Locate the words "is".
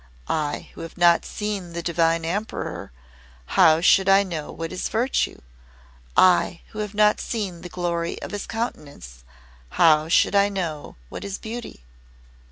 4.73-4.89, 11.23-11.37